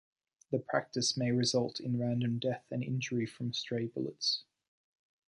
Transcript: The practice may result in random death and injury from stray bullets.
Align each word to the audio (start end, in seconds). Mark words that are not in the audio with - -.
The 0.49 0.57
practice 0.57 1.15
may 1.15 1.31
result 1.31 1.79
in 1.79 1.99
random 1.99 2.39
death 2.39 2.65
and 2.71 2.81
injury 2.81 3.27
from 3.27 3.53
stray 3.53 3.85
bullets. 3.85 4.41